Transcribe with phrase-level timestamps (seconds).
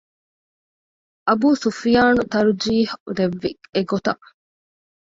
[1.27, 4.23] އަބޫސުފްޔާނު ތަރްޖީޙު ދެއްވީ އެގޮތަށް